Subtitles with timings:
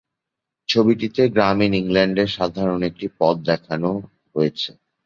[0.69, 3.89] ছবিটিতে গ্রামীণ ইংল্যান্ডের সাধারণ একটি পথ দেখানো
[4.35, 4.69] হয়েছে।